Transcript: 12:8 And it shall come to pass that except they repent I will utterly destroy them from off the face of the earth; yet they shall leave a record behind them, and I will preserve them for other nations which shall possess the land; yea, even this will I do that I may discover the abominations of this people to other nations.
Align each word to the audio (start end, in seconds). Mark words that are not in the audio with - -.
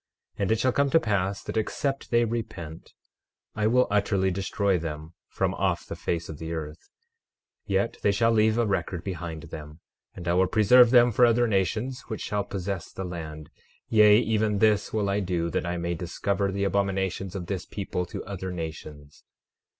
12:8 0.37 0.41
And 0.41 0.51
it 0.51 0.59
shall 0.59 0.71
come 0.71 0.89
to 0.89 0.99
pass 0.99 1.43
that 1.43 1.57
except 1.57 2.09
they 2.09 2.25
repent 2.25 2.95
I 3.53 3.67
will 3.67 3.85
utterly 3.91 4.31
destroy 4.31 4.79
them 4.79 5.13
from 5.29 5.53
off 5.53 5.85
the 5.85 5.95
face 5.95 6.27
of 6.27 6.39
the 6.39 6.53
earth; 6.53 6.89
yet 7.67 7.97
they 8.01 8.11
shall 8.11 8.31
leave 8.31 8.57
a 8.57 8.65
record 8.65 9.03
behind 9.03 9.43
them, 9.43 9.79
and 10.15 10.27
I 10.27 10.33
will 10.33 10.47
preserve 10.47 10.89
them 10.89 11.11
for 11.11 11.23
other 11.23 11.47
nations 11.47 12.01
which 12.07 12.21
shall 12.21 12.43
possess 12.43 12.91
the 12.91 13.05
land; 13.05 13.51
yea, 13.89 14.17
even 14.17 14.57
this 14.57 14.91
will 14.91 15.07
I 15.07 15.19
do 15.19 15.51
that 15.51 15.67
I 15.67 15.77
may 15.77 15.93
discover 15.93 16.51
the 16.51 16.63
abominations 16.63 17.35
of 17.35 17.45
this 17.45 17.67
people 17.67 18.07
to 18.07 18.25
other 18.25 18.51
nations. 18.51 19.23